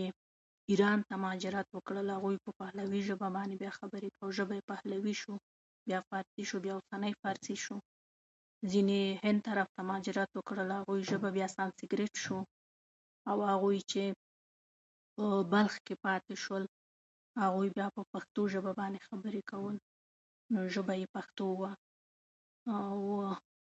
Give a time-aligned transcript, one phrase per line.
[0.71, 5.15] ایران ته مهاجرت وکړل، هغوی په پهلوي ژبه باندې بیا خبرې او ژبه یې پهلوي
[5.21, 5.39] شوه،
[5.89, 7.81] بیا فارسي شوه، بیا اوسنۍ فارسي شوه.
[8.73, 12.43] ځینې هند طرف ته مهاجرت وکړ، د هغوی ژبه بیا سانسکریت شوه
[13.31, 14.05] او هغوی چې
[15.17, 16.65] په بلخ کې پاتې شول
[17.35, 19.81] او هغوی بیا په پښتو ژبې باندې خبرې کولې
[20.55, 21.73] او ژبه یې بیا پښتو وه.
[22.79, 22.97] او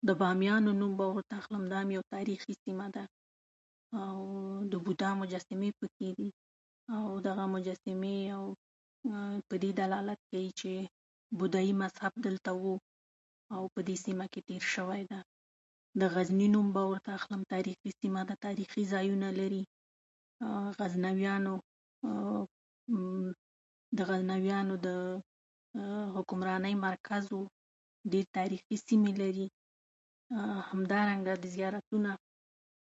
[0.08, 3.04] د بامیان نوم به ورته اخلم، دا یوه تاریخي سیمه ده
[4.08, 4.16] او
[4.72, 6.28] د بودا مجسمې پکې دي؛
[6.96, 8.44] او دغه مجسمې او
[9.48, 10.72] په دې دلالت کوي چې
[11.40, 12.66] بودایي مذهب دلته و
[13.54, 15.20] او په دې سیمه کې تېر شوی دی.
[16.00, 19.64] د غزني نوم به ورته اخلم، تاریخي سیمه ده، تاریخي ځایونه لري.
[20.80, 21.54] غزنویانو،
[23.98, 24.88] د غزنویانو د
[26.16, 27.40] حکمرانۍ مرکز و،
[28.12, 29.46] ډېر تاریخي سیمې لري،
[30.70, 31.34] همدارنګه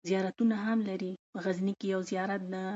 [0.07, 1.13] زیارتونه هم لري.
[1.45, 2.67] غزني کې یو زیارت دی،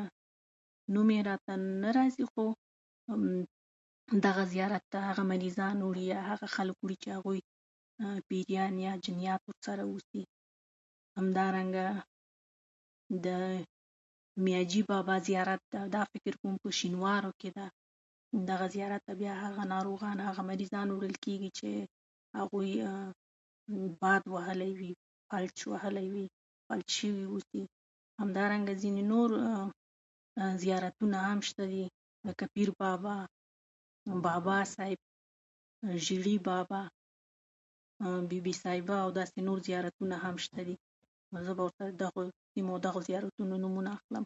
[0.95, 1.53] نوم یې راته
[1.85, 2.45] نه راځي، خو
[4.27, 7.13] دغه زیارت ته هغه مریضان وړي، چې هغه خلک وړي چې
[8.31, 10.21] پیریان یا jنیات ورسره اوسي.
[11.17, 11.87] همدارنګه
[13.25, 13.27] د
[14.45, 15.63] میاجي بابا زیارت،
[15.95, 17.69] دا فکر کوم په شینوارو کې دی؛
[18.51, 21.69] دغه زیارت ته بیا هغه ناروغان او مریضان وړل کېږي، چې
[22.37, 22.73] هغوی
[24.03, 24.93] باد وهلی وي،
[25.31, 26.27] فلج وهلی وي،
[26.67, 27.63] فلج شوی اوسي.
[28.21, 29.31] همدارنګه ځینې نور
[30.63, 31.85] زیارتونه هم شته دي،
[32.29, 33.17] لکه پیربابا،
[34.27, 35.01] بابا صاحب،
[36.05, 36.83] ژیړي بابا،
[38.29, 40.77] بي بي صاحبه او ځینې نور زیارتونه هم شته دي؛
[41.33, 44.25] نو زه به ورته د دغو سیمو او زیارتونو نومونه اخلم.